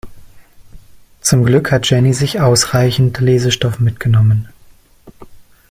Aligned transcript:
Zum 1.21 1.43
Glück 1.45 1.71
hat 1.71 1.87
Jenny 1.91 2.11
sich 2.13 2.39
ausreichend 2.39 3.19
Lesestoff 3.19 3.79
mitgenommen. 3.79 4.49